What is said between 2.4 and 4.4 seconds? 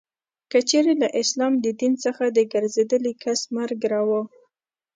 ګرځېدلې کس مرګ روا.